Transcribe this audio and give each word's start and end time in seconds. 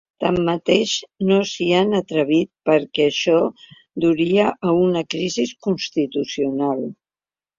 Tanmateix, 0.23 0.93
no 1.31 1.35
s’hi 1.49 1.65
han 1.79 1.91
atrevit 1.97 2.49
perquè 2.69 3.05
això 3.09 3.37
duria 4.05 4.47
a 4.71 4.75
‘una 4.87 5.05
crisi 5.15 5.47
constitucional’. 5.69 6.83